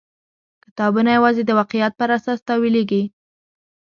کتابونه 0.63 1.09
یوازې 1.17 1.41
د 1.45 1.51
واقعیت 1.59 1.93
پر 1.99 2.09
اساس 2.17 2.39
تاویلېږي. 2.47 3.03